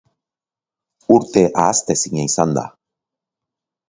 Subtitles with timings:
[1.17, 2.65] Urte ahaztezina izan da.